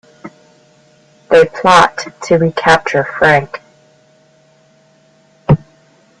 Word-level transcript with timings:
They 1.29 1.45
plot 1.45 2.01
to 2.23 2.37
recapture 2.39 3.03
Frank. 3.03 3.61